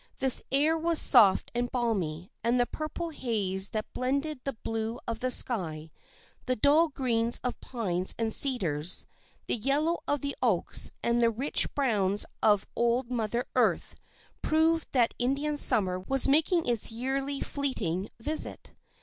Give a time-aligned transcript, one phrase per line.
[0.17, 5.19] The air was soft and balmy, and the purple haze that blended the blue of
[5.19, 5.91] the sky,
[6.47, 9.05] the dull greens of pines and cedars,
[9.45, 13.93] the yellow of the oaks and the rich browns of old Mother Earth,
[14.41, 18.71] proved that Indian summer was making its yearly fleeting visit.